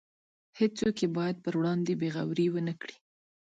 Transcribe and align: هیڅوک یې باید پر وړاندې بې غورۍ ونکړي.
هیڅوک 0.59 0.95
یې 1.03 1.07
باید 1.17 1.37
پر 1.43 1.53
وړاندې 1.59 1.93
بې 1.99 2.09
غورۍ 2.15 2.47
ونکړي. 2.51 2.95